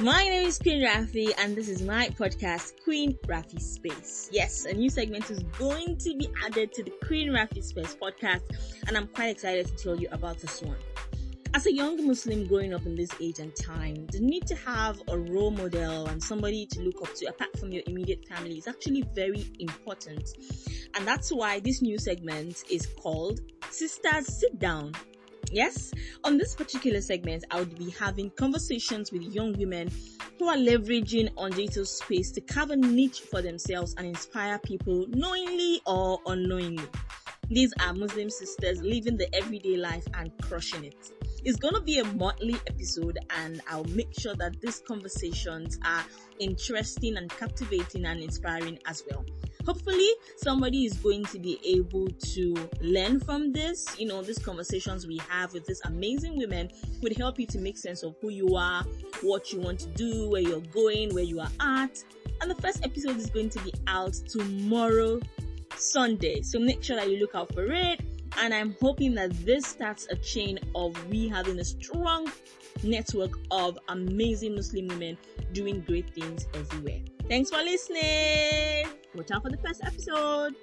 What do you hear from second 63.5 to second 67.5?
to be out tomorrow sunday. So make sure that you look